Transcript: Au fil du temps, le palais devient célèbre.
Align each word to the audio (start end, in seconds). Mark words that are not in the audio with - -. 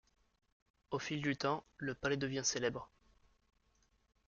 Au 0.89 0.97
fil 0.97 1.21
du 1.21 1.37
temps, 1.37 1.63
le 1.77 1.93
palais 1.93 2.17
devient 2.17 2.41
célèbre. 2.43 2.89